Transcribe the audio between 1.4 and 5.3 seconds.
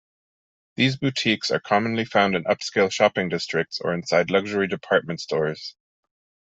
are commonly found in upscale shopping districts or inside luxury department